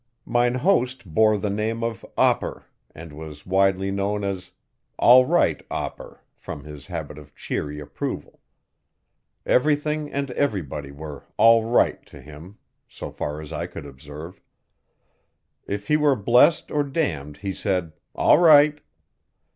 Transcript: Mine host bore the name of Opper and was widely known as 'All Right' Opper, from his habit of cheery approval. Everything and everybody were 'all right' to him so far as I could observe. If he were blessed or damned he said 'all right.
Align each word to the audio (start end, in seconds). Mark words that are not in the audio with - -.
Mine 0.25 0.55
host 0.55 1.05
bore 1.05 1.37
the 1.37 1.51
name 1.51 1.83
of 1.83 2.03
Opper 2.17 2.65
and 2.95 3.13
was 3.13 3.45
widely 3.45 3.91
known 3.91 4.23
as 4.23 4.53
'All 4.97 5.27
Right' 5.27 5.63
Opper, 5.69 6.23
from 6.33 6.63
his 6.63 6.87
habit 6.87 7.19
of 7.19 7.35
cheery 7.35 7.79
approval. 7.79 8.39
Everything 9.45 10.11
and 10.11 10.31
everybody 10.31 10.89
were 10.91 11.27
'all 11.37 11.65
right' 11.65 12.03
to 12.07 12.19
him 12.19 12.57
so 12.89 13.11
far 13.11 13.41
as 13.41 13.53
I 13.53 13.67
could 13.67 13.85
observe. 13.85 14.41
If 15.67 15.87
he 15.87 15.97
were 15.97 16.15
blessed 16.15 16.71
or 16.71 16.81
damned 16.83 17.37
he 17.37 17.53
said 17.53 17.93
'all 18.15 18.39
right. 18.39 18.81